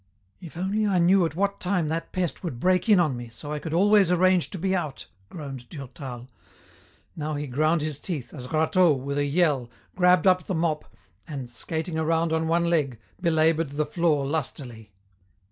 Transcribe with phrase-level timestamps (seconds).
[0.39, 3.53] "If I only knew at what time that pest would break in on me so
[3.53, 6.27] I could always arrange to be out!" groaned Durtal.
[7.15, 10.91] Now he ground his teeth, as Rateau, with a yell, grabbed up the mop
[11.27, 14.91] and, skating around on one leg, belaboured the floor lustily.